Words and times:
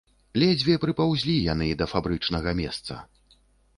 Ледзьве 0.43 0.75
прыпаўзлі 0.85 1.35
яны 1.53 1.67
да 1.81 1.85
фабрычнага 1.93 2.55
месца. 2.65 2.93